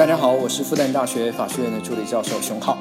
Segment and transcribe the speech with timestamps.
[0.00, 2.78] 大家好，我是复旦大学法学院的助理教授熊浩，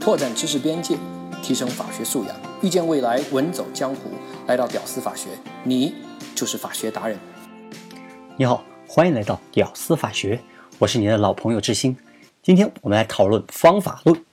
[0.00, 0.96] 拓展知识边界，
[1.40, 4.10] 提升法学素养，遇见未来，稳走江湖。
[4.48, 5.28] 来到屌丝法学，
[5.62, 5.94] 你
[6.34, 7.16] 就是法学达人。
[8.36, 10.40] 你好，欢迎来到屌丝法学，
[10.80, 11.96] 我是你的老朋友志新。
[12.42, 14.24] 今天我们来讨论方法论。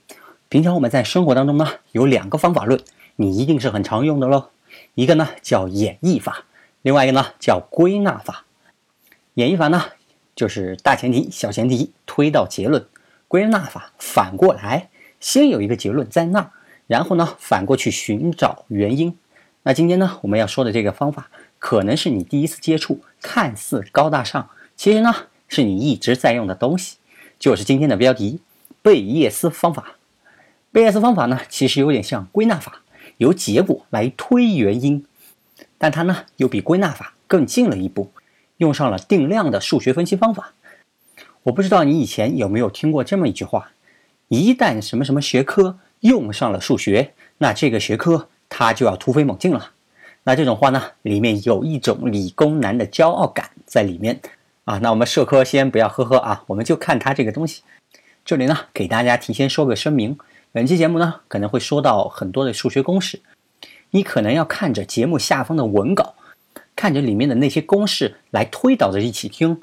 [0.48, 2.80] 平常我们在生活当中呢，有两个方法论，
[3.14, 4.48] 你一定是很常用的喽。
[4.96, 6.44] 一个呢叫演绎法，
[6.82, 8.46] 另外一个呢叫归纳法。
[9.34, 9.84] 演绎法呢
[10.34, 12.82] 就是大前提、小前提推到结论；
[13.28, 14.88] 归纳法反过来，
[15.20, 16.50] 先有一个结论在那儿，
[16.86, 19.16] 然后呢反过去寻找原因。
[19.62, 21.28] 那今天呢我们要说的这个方法，
[21.58, 25.14] 可能是你第一次接触，看似高大上，其实呢
[25.48, 26.96] 是你一直在用的东西，
[27.38, 28.40] 就是今天的标题——
[28.80, 29.96] 贝叶斯方法。
[30.72, 32.82] 贝叶斯方法呢，其实有点像归纳法，
[33.18, 35.04] 由结果来推原因，
[35.76, 38.10] 但它呢又比归纳法更进了一步，
[38.60, 40.52] 用上了定量的数学分析方法。
[41.44, 43.72] 我不知道你以前有没有听过这么一句话：
[44.28, 49.70] 一旦什么什么学科用上了数学，那这个学科它就要突飞猛进了。
[50.24, 54.20] 那这种话呢，里面有一种理工男的骄傲感在里面
[54.64, 54.76] 啊。
[54.78, 57.62] 那我们社科先不要呵呵啊，我们就看它这个东西。
[58.22, 60.18] 这里呢，给大家提前说个声明。
[60.52, 63.22] 本期节目呢，可能会说到很多的数学公式，
[63.92, 66.14] 你可能要看着节目下方的文稿，
[66.80, 69.60] 看着里面的那些公式来推导着一起听。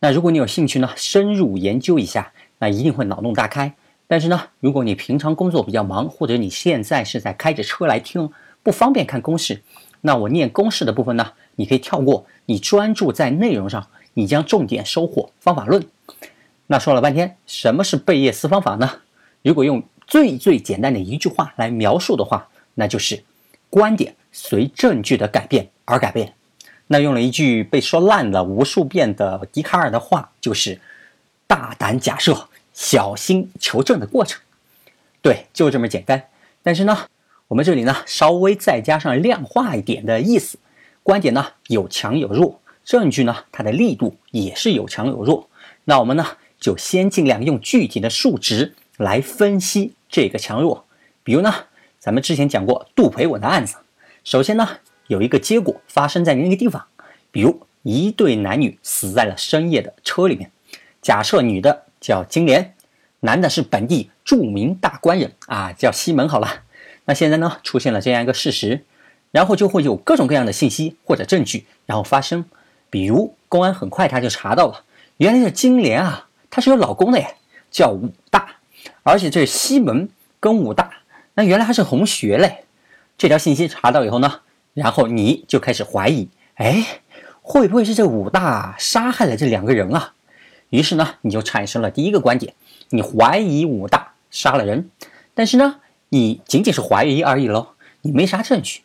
[0.00, 3.74] 那如果你有兴趣呢，深入研究一下，那一定会脑洞大开。
[4.06, 8.30] 但是呢，如果你平常工作比较忙，或者你现在是在开着车来听，
[8.62, 9.62] 不方便看公式，
[10.02, 15.82] 那我念公式的部分呢，你可以跳过，你专注在内容上，你将重点收获方法论。
[16.66, 18.98] 那说了半天，什么是贝叶斯方法呢？
[19.40, 23.24] 如果用最最简单的一句话来描述的话，那就是
[23.70, 26.34] 观点随证据的改变而改变。
[26.86, 30.80] 那用了一句被说烂了无数遍的笛卡尔的话，就是
[31.46, 34.40] 大胆假设，小心求证的过程。
[35.22, 36.24] 对，就这么简单。
[36.62, 37.06] 但是呢，
[37.48, 40.58] 我们这里呢稍微再加上量化一点的意思，
[41.02, 45.48] 观点呢有强有弱，证据呢它的力度也是有强有弱。
[45.84, 46.26] 那我们呢
[46.60, 48.74] 就先尽量用具体的数值。
[48.98, 50.86] 来分析这个强弱，
[51.24, 51.52] 比如呢，
[51.98, 53.74] 咱们之前讲过杜培文的案子。
[54.22, 54.68] 首先呢，
[55.06, 56.86] 有一个结果发生在那个地方，
[57.30, 60.50] 比如一对男女死在了深夜的车里面。
[61.02, 62.74] 假设女的叫金莲，
[63.20, 66.28] 男的是本地著名大官人啊，叫西门。
[66.28, 66.62] 好了，
[67.04, 68.84] 那现在呢，出现了这样一个事实，
[69.30, 72.44] 然后就会有各种各样的信息或者证据，然后发生。
[72.88, 74.84] 比如公安很快他就查到了，
[75.16, 77.36] 原来这金莲啊，她是有老公的耶，
[77.70, 78.56] 叫武大。
[79.02, 80.08] 而且这西门
[80.40, 80.90] 跟武大，
[81.34, 82.64] 那原来还是同学嘞。
[83.18, 84.40] 这条信息查到以后呢，
[84.74, 87.00] 然后你就开始怀疑，哎，
[87.40, 90.14] 会不会是这武大杀害了这两个人啊？
[90.70, 92.52] 于是呢，你就产生了第一个观点，
[92.90, 94.90] 你怀疑武大杀了人，
[95.32, 95.76] 但是呢，
[96.08, 97.68] 你仅仅是怀疑而已喽，
[98.02, 98.80] 你没啥证据，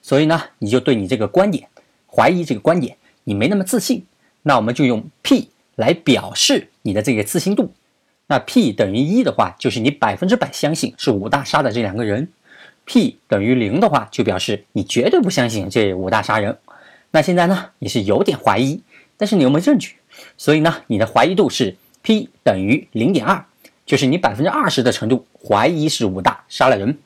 [0.00, 1.68] 所以呢，你就对你这个观点
[2.10, 4.06] 怀疑这个观点，你没那么自信。
[4.42, 7.72] 那我们就用 P 来表示你的这个自信度。
[8.26, 12.28] 那 P 等于一的话，就是你百分之百相信是武大杀的这两个人
[12.86, 16.58] ；P 等于零的话，就表示你绝对不相信这五大杀人。
[17.10, 18.82] 那现在呢，你是有点怀疑，
[19.16, 19.96] 但是你又没证据？
[20.36, 23.44] 所以呢，你的怀疑度是 P 等于零点二，
[23.86, 26.98] 就是你百分之二十的程度怀疑是武大杀了人。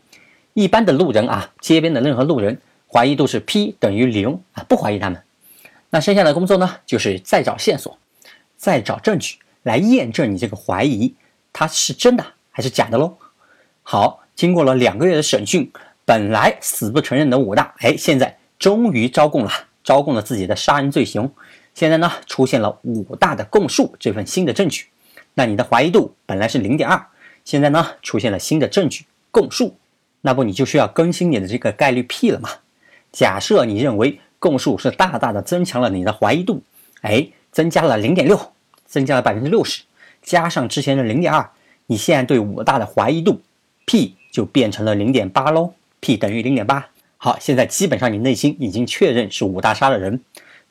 [0.55, 2.60] 一般的路人啊，街边的任何路人，
[2.93, 5.22] 怀疑度是 P 等于零啊，不怀疑他们。
[5.91, 7.97] 那剩下的工作呢，就是再找线索，
[8.56, 9.39] 再找证据。
[9.62, 11.15] 来验证你这个怀疑，
[11.53, 13.16] 它是真的还是假的喽？
[13.83, 15.69] 好，经过了两个月的审讯，
[16.04, 19.50] 本来死不承认的武大，哎，现在终于招供了，
[19.82, 21.28] 招供了自己的杀人罪行。
[21.75, 24.87] 现在呢，出现了武大的供述这份新的证据。
[25.34, 27.04] 那你的怀疑度本来是零点二，
[27.44, 29.75] 现在呢，出现了新的证据供述，
[30.21, 32.48] 那不你就需要更新你的这个概率 P 了吗？
[33.10, 36.62] 假设你认为供述是大大的增强了你的怀疑度，
[37.00, 38.53] 哎，增加了零点六。
[38.86, 39.83] 增加了百分之六十，
[40.22, 41.51] 加上之前的零点二，
[41.89, 43.42] 你现在对武大的怀疑度
[43.84, 46.89] ，P 就变成了零点八喽，P 等于零点八。
[47.16, 50.22] 好，现在基本上你内心已经确认是武大杀了人，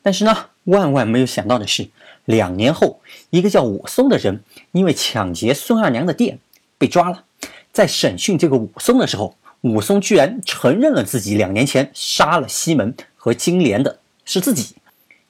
[0.01, 1.89] 但是呢，万万没有想到的是，
[2.25, 6.39] 两年后，一个叫武松的人因为抢劫孙二娘的店
[6.77, 7.25] 被抓了，
[7.73, 14.75] 在审讯这个武松的时候，武松居然承认了自己两年前杀了西门和金莲的是自己，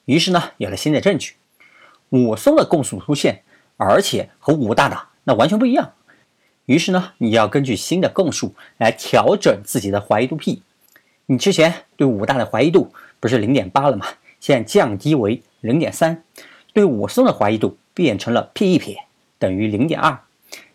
[0.04, 1.34] 于是呢，有了新的证据。
[2.10, 3.42] 武松的供述出现，
[3.76, 5.92] 而且和武大的那完全不一样。
[6.68, 10.60] 于是呢，你要根据新的供述来调整自己的怀疑度 P。
[11.24, 14.06] 你之前对武大的怀疑度不是零点八了吗？
[14.38, 16.22] 现在降低为零点三。
[16.74, 18.98] 对武松的怀疑度变成了 P 一撇，
[19.38, 20.18] 等于零点二。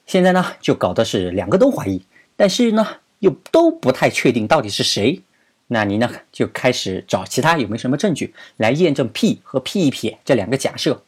[0.08, 2.04] 现在呢，就搞的是两个都怀疑，
[2.36, 2.88] 但是呢，
[3.20, 5.22] 又都不太确定到底是谁。
[5.68, 11.04] 那你呢，就开始找其他有没有什么证据来验证 P 和 P 一撇这两个假设。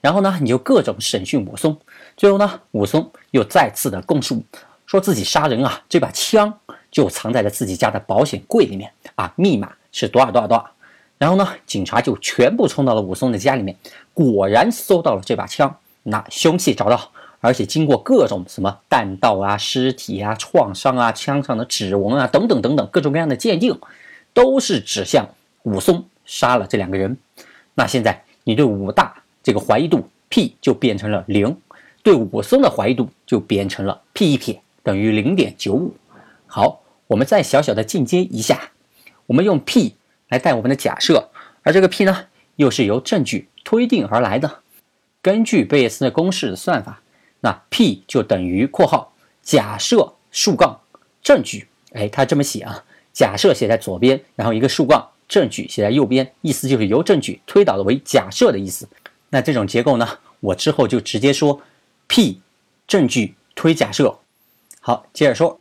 [0.00, 1.78] 然后呢，你就各种审讯武松。
[2.16, 4.42] 最后呢，武松又再次的供述，
[4.86, 6.52] 说自己杀人啊，这把枪
[6.90, 10.70] 就藏在了自己家的保险柜里面啊，密码是多少多少多少。
[11.18, 13.76] 然后呢，警察就全部冲到了武松的家里面，
[14.14, 17.12] 果然搜到了这把枪，那凶器找到。
[17.40, 23.78] 而且经过各种什么弹道啊、尸体啊、创伤啊、枪上的指纹啊等等等等各种各样的鉴定，
[24.32, 25.28] 都是指向
[25.62, 27.16] 武松杀了这两个人。
[27.74, 31.56] 那现在你对武大这个怀疑度 P 就变成了零，
[32.06, 35.92] 对武松的怀疑度就变成了 P 一撇等于零点九五。
[36.46, 38.70] 好，我们再小小的进阶一下，
[39.26, 39.96] 我们用 P
[40.28, 41.28] 来带我们的假设，
[41.62, 44.60] 而这个 P 呢，又是由证据推定而来的。
[45.20, 47.02] 根据贝叶斯的公式的算法。
[47.40, 49.12] 那 P 就等于括号
[49.42, 50.80] 假设竖杠
[51.22, 58.88] 证据，哎，他这么写啊，假设写在左边，然后一个竖杠证据写在右边，意思就是由证据推导的为假设的意思。
[59.30, 61.60] 那这种结构呢，我之后就直接说
[62.06, 62.40] P
[62.86, 64.18] 证据推假设。
[64.80, 65.58] 好，接着说，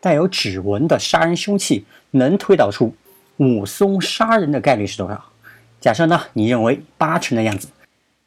[0.00, 2.94] 带有指纹的杀人凶器能推导出
[3.36, 5.24] 武松杀人的概率是多少？
[5.80, 7.68] 假设呢，你认为八成的样子，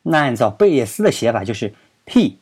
[0.02, 1.74] 那按照贝叶斯的写法就是
[2.06, 2.38] P。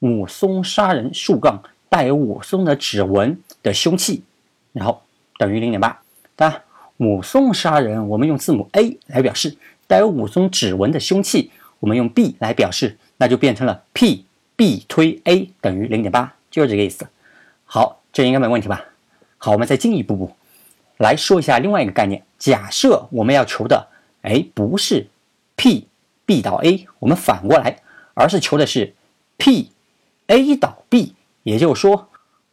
[0.00, 4.24] 武松杀人竖杠带有武松的指纹的凶器，
[4.72, 5.00] 然后
[5.38, 6.02] 等于零点八。
[6.34, 6.60] 当然，
[6.96, 9.56] 武松杀人我们用字母 A 来表示，
[9.86, 14.24] 带有武松指纹的凶器我们用 B 来表示，那就变成了 P
[14.56, 17.06] B 推 A 等于零点八，就是这个意思。
[17.64, 18.84] 好，这应该没问题吧？
[19.38, 20.34] 好，我们再进一步步
[20.96, 22.24] 来说一下另外一个概念。
[22.36, 23.86] 假设我们要求的，
[24.22, 25.06] 哎，不是
[25.54, 25.86] P
[26.26, 27.76] B 到 A，我们反过来，
[28.14, 28.92] 而是求的是
[29.36, 29.70] P。
[30.26, 31.14] A 倒 B，
[31.44, 32.08] 也就是说，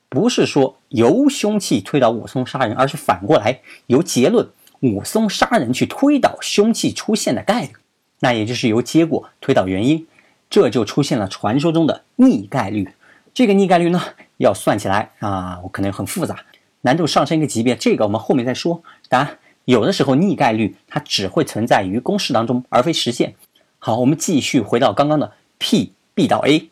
[0.07, 4.47] 不是说由凶器推导武松杀人，而是反过来由结论
[4.81, 7.71] 武松杀人去推导凶器出现的概率，
[8.19, 10.05] 那也就是由结果推导原因，
[10.49, 12.89] 这就出现了传说中的逆概率。
[13.33, 14.01] 这个逆概率呢，
[14.37, 16.43] 要算起来啊，我可能很复杂，
[16.81, 18.81] 难度上升一个级别，这个我们后面再说。
[19.07, 23.35] 当然，有的时候逆概率它只会存在于公式当中，而非实现。
[23.77, 26.69] 好，我们继续回到刚刚的 P B 到 A。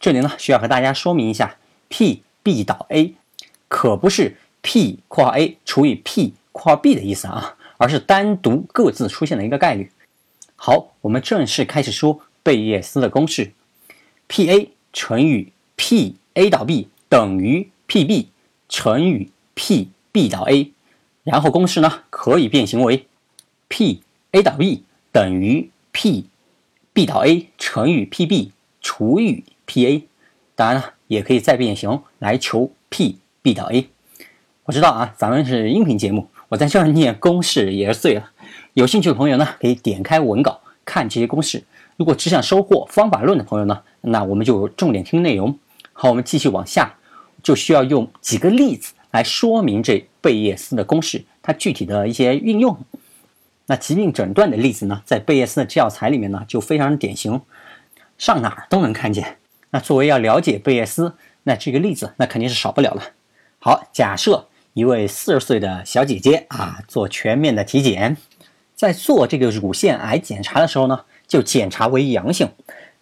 [0.00, 1.56] 这里呢，需要和大家说明一下
[1.88, 3.14] ，P B 到 A，
[3.68, 9.92] 可不是 P 括号 A 除以 P 括号 B 的意思啊，而是单独各自出现的一个概率。
[10.56, 13.52] 好，我们正式开始说贝叶斯的公式
[14.26, 18.28] ，P A 乘以 P A 导 B 等于 P B
[18.68, 20.72] 乘以 P B 导 A，
[21.24, 23.06] 然后公式呢可以变形为
[23.68, 24.02] P
[24.32, 26.26] A 导 B 等于 P
[26.92, 30.04] B 导 A 乘以 P B 除以 P A，
[30.54, 33.88] 当然了，也可以再变形来求 P B 到 A。
[34.64, 38.30] 我知道啊，咱们是音频节目，我在这儿念公式也是醉了。
[38.74, 41.62] 有兴趣的朋友呢，可以点开文稿看这些公式。
[42.02, 45.56] 如果只想收获方法论的朋友呢，那我们就重点听内容。
[45.92, 46.96] 好，我们继续往下，
[47.44, 52.76] 就需要用几个例子来说明这贝叶斯的公式，它具体的一些运用。
[53.66, 57.40] 那疾病诊断的例子呢，在贝叶斯的教材里面呢，就非常典型，
[58.18, 59.36] 上哪儿都能看见。
[59.70, 63.02] 那作为要了解贝叶斯，那这个例子那肯定是少不了了。
[63.60, 68.16] 好，假设一位四十岁的小姐姐啊，做全面的体检，
[68.74, 72.50] 在做这个乳腺癌检查的时候呢，就检查为阳性。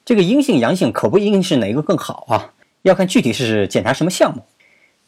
[0.05, 4.45] 这个阴性阳性可不一定是哪个更好啊，要看具体是检查什么项目。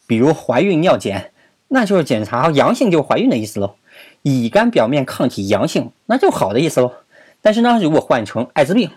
[0.05, 1.31] 比如怀孕尿检，
[1.69, 3.75] 那就是检查阳性就怀孕的意思喽。
[4.23, 6.91] 乙肝表面抗体阳性，那就好的意思喽。
[7.41, 8.91] 但是呢，如果换成艾滋病。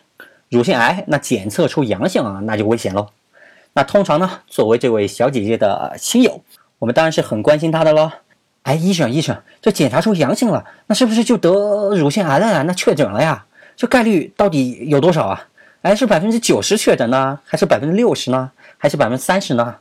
[0.49, 3.09] 乳腺癌那检测出阳性啊，那就危险喽。
[3.75, 6.43] 那通常呢，作为这位小姐姐的亲友，
[6.81, 8.11] 我们当然是很关心她的喽。
[8.63, 12.63] 哎，医生医生，这检查出阳性了，那是不是就得乳腺癌了呀？
[12.63, 13.47] 那确诊了呀？
[13.77, 15.49] 这概率到底有多少啊？
[15.83, 18.51] 哎，是百分之九十确诊呢，还是百分之六十呢？
[18.79, 19.77] 还是百分之三十呢？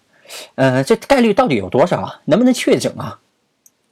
[0.55, 2.21] 呃，这概率到底有多少啊？
[2.25, 3.19] 能不能确诊啊？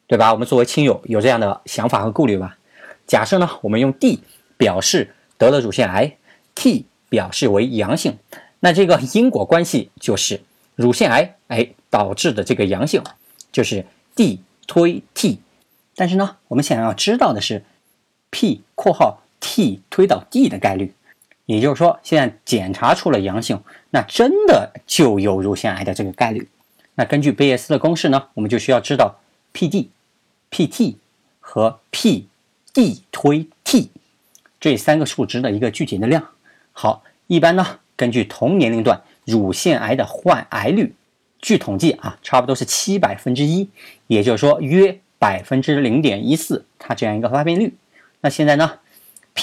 [0.05, 0.31] 对吧？
[0.33, 2.57] 我们作为亲友有这样的想法和顾虑吧？
[3.07, 4.21] 假设呢，我们用 D
[4.57, 6.17] 表示得了乳腺癌。
[6.55, 8.19] T 表示为阳性，
[8.59, 10.39] 那这个因果关系就是
[10.75, 13.01] 乳腺癌哎导致的这个阳性，
[13.51, 15.39] 就是 D 推 T。
[15.95, 17.63] 但是呢，我们想要知道的是
[18.29, 20.93] P 括号 T 推导 D 的概率，
[21.45, 26.47] 也就是说，现在检查出了阳性，那真的就有乳腺癌的这个概率。
[26.95, 29.19] 那根据贝叶斯的公式呢，我们就需要知道
[29.53, 29.87] PD、
[30.49, 30.95] PT
[31.41, 32.23] 和 PD
[33.11, 33.91] 推 T
[34.61, 36.25] 这三个数值的一个具体的量。
[36.71, 40.95] 好，一般呢根据同年龄段乳腺癌的患癌率，
[41.41, 43.67] 据统计啊，差不多是七百分之一，
[44.07, 47.75] 也就是说约百分之零点一四，它这样一个发病率。
[48.21, 48.79] 那现在呢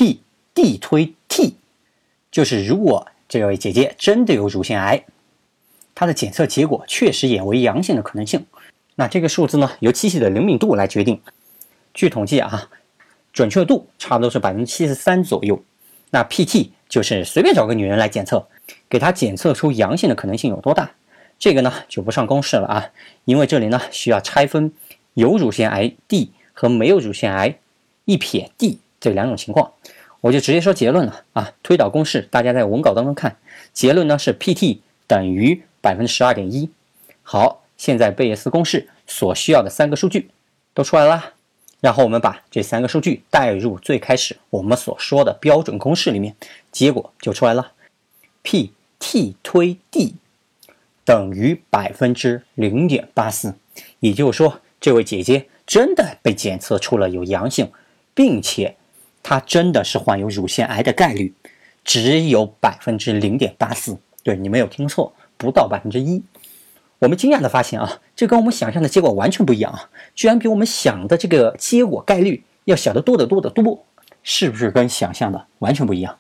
[0.01, 0.23] ，P
[0.55, 1.57] D 推 T，
[2.31, 5.05] 就是如果这位姐姐真的有乳腺癌，
[5.95, 8.47] 她的检测结果确实也为阳性的可能性，
[8.95, 11.21] 那这个数字呢，由机器的灵敏度来决定。
[11.93, 12.71] 据统计啊，
[13.31, 15.63] 准确度差不多是百分之七十三左右。
[16.13, 18.49] 那 PT 就是随便找个女人来检测，
[18.89, 20.93] 给她检测出阳性的可能性有多大？
[21.39, 22.91] 这个呢就不上公式了啊，
[23.27, 24.73] 因为这里呢需要拆分
[25.13, 27.59] 有乳腺癌 D 和没有乳腺癌。
[28.07, 29.73] 一撇 D 这两种情况，
[30.21, 31.53] 我就直接说结论了啊！
[31.63, 33.39] 推导公式大家在文稿当中看，
[33.73, 36.69] 结论呢是 PT 等于百分之十二点一。
[37.23, 40.29] 好，现在贝叶斯公式所需要的三个数据
[40.75, 41.33] 都出来啦，
[41.81, 46.37] 然后我们把这三个数据带入最开始我们所说的标准公式里面，
[46.71, 47.73] 结果就出来了
[48.45, 50.17] ：PT 推 D
[51.07, 53.55] 等于百分之零点八四。
[54.01, 57.73] 也就是说，这位姐姐真的被检测出了有阳性。
[58.13, 58.77] 并且，
[59.23, 61.35] 它真的是患有乳腺癌的概率
[61.85, 63.99] 只有百分之零点八四。
[64.23, 66.23] 对你没有听错，不到百分之一。
[66.99, 73.87] 我们惊讶的发现啊，这跟我们想象的结果完全不一样啊，居然比我们想的这个结果概率要小得多得多得多，
[74.23, 76.19] 是不是跟想象的完全不一样？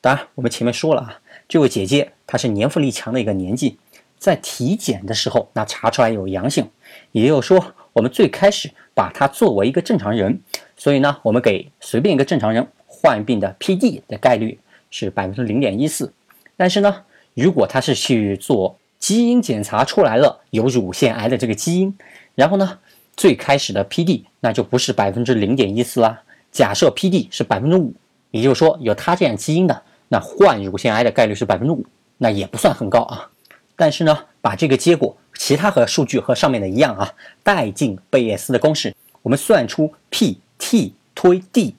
[0.00, 3.78] 当然，我们前面说了啊，这位姐姐她是年富力强的一个年纪，
[4.18, 6.70] 在体检的时候那查出来有阳性，
[7.12, 10.40] 也就是说，我们最开始把她作为一个正常人。
[10.80, 14.58] 所以呢，我们给随便一个正常人患病的 PD 的概率
[14.90, 16.10] 是百分之零点一四。
[16.56, 17.02] 但是呢，
[17.34, 21.94] 如果他是去做基因检查出来了有乳腺癌的这个基因，
[22.34, 22.78] 然后呢，
[23.14, 26.22] 最开始的 PD 那就不是百分之零点一四啦。
[26.50, 27.92] 假设 PD 是百分之五，
[28.30, 31.84] 也就是说有他这样基因的，那患乳腺癌的概率是百分之五，
[32.16, 33.28] 那也不算很高啊。
[33.76, 40.38] 但是呢，把这个结果其他和数据和上面的一样啊，带进贝叶斯的公式，我们算出 P。
[40.60, 41.74] T 推 D，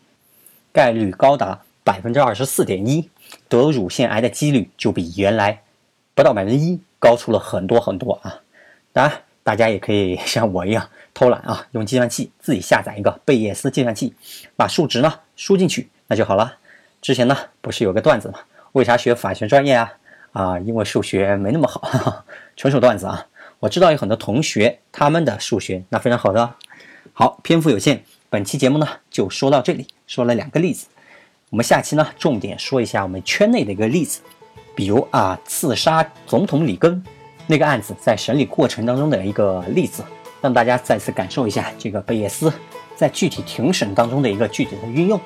[0.73, 3.09] 概率高达百分之二十四点一，
[3.47, 5.61] 得乳腺癌的几率就比原来
[6.13, 8.41] 不到百分之一高出了很多很多啊！
[8.91, 14.13] 当然，大家也可以像我一样偷懒啊， 用计算器自己下载一个贝叶斯计算器，
[14.57, 16.57] 把数值呢输进去，那就好了。
[17.01, 18.39] 之前呢不是有个段子吗？
[18.73, 19.93] 为啥学法学专业啊？
[20.33, 22.25] 啊，因为数学没那么好，
[22.57, 23.27] 纯属段子啊！
[23.59, 26.55] 我知道有很多同学他们的数学那非常好的。
[27.13, 28.03] 好，篇幅有限。
[28.31, 30.87] 本期节目呢就说到这里，说了两个例子，
[31.49, 34.21] 我们下期呢重点说一下我们圈内的一个例子，
[34.73, 37.03] 比如啊刺杀总统里根
[37.45, 40.01] 那个案子在审理过程当中的一个例子，
[40.39, 42.49] 让大家再次感受一下这个贝叶斯
[42.95, 45.19] 在具体庭审当中的一个具体的运用。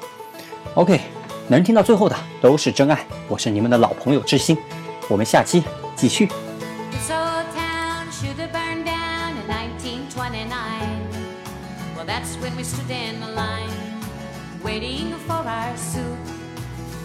[0.73, 0.99] OK，
[1.47, 4.57] 能听到最后的都是真爱，我是你们的老朋友知心，
[5.07, 5.63] 我们下期
[5.95, 6.27] 继续。
[12.25, 13.69] That's when we stood in the line,
[14.63, 16.17] waiting for our soup,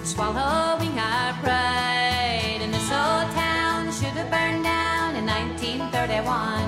[0.03, 2.61] swallowing our pride.
[2.63, 6.63] And this old town should have burned down in 1931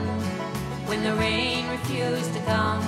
[0.84, 2.84] when the rain refused to come.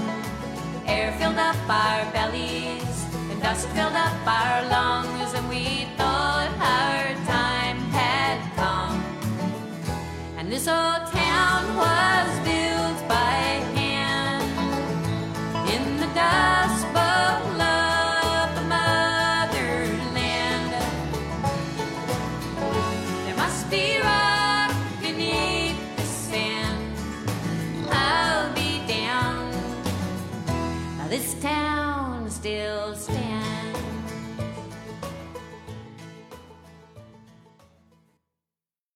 [0.87, 7.15] Air filled up our bellies, and dust filled up our lungs, and we thought our
[7.25, 9.03] time had come.
[10.37, 12.64] And this old town was built.